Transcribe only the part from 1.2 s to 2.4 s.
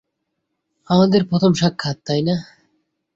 প্রথম সাক্ষাৎ, তাই না?